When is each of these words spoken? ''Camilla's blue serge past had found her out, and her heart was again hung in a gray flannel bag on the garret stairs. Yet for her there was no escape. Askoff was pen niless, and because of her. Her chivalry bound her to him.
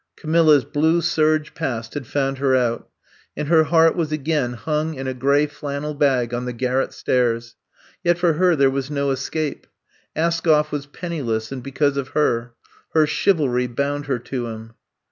''Camilla's 0.15 0.65
blue 0.65 0.99
serge 0.99 1.53
past 1.53 1.93
had 1.93 2.07
found 2.07 2.39
her 2.39 2.55
out, 2.55 2.89
and 3.37 3.49
her 3.49 3.65
heart 3.65 3.95
was 3.95 4.11
again 4.11 4.53
hung 4.53 4.95
in 4.95 5.05
a 5.05 5.13
gray 5.13 5.45
flannel 5.45 5.93
bag 5.93 6.33
on 6.33 6.45
the 6.45 6.53
garret 6.53 6.91
stairs. 6.91 7.55
Yet 8.03 8.17
for 8.17 8.33
her 8.33 8.55
there 8.55 8.71
was 8.71 8.89
no 8.89 9.11
escape. 9.11 9.67
Askoff 10.15 10.71
was 10.71 10.87
pen 10.87 11.11
niless, 11.11 11.51
and 11.51 11.61
because 11.61 11.97
of 11.97 12.07
her. 12.17 12.53
Her 12.95 13.05
chivalry 13.05 13.67
bound 13.67 14.07
her 14.07 14.17
to 14.17 14.47
him. 14.47 14.73